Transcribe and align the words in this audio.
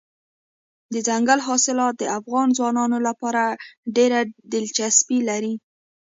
دځنګل 0.93 1.39
حاصلات 1.47 1.93
د 1.99 2.03
افغان 2.19 2.47
ځوانانو 2.57 2.97
لپاره 3.07 3.43
ډېره 3.95 4.19
دلچسپي 4.53 5.19
لري. 5.29 5.53